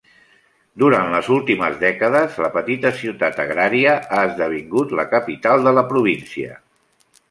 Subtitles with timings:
[0.83, 6.63] Durant les últimes dècades, la petita ciutat agrària ha esdevingut la capital de la província.